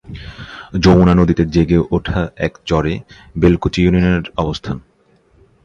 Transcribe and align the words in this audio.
যমুনা 0.79 1.13
নদীতে 1.15 1.43
জেগে 1.45 1.79
ওঠা 1.91 2.19
এক 2.37 2.53
চরে 2.65 2.93
বেলকুচি 3.37 3.79
ইউনিয়নের 3.83 4.25
অবস্থান। 4.37 4.77